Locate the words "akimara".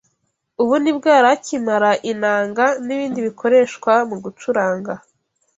1.35-1.91